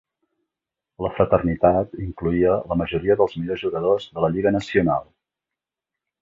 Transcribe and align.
La 1.05 1.11
Fraternitat 1.17 1.93
incloïa 2.05 2.55
la 2.71 2.79
majoria 2.83 3.19
dels 3.21 3.37
millors 3.41 3.63
jugadors 3.67 4.09
de 4.17 4.25
la 4.27 4.33
Lliga 4.37 4.55
Nacional. 4.57 5.07